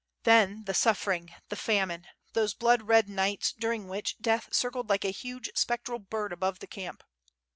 [0.23, 5.11] then the suffering, the famine, those blood red nights during which death circled like a
[5.11, 7.03] huge spectral bird above the camp.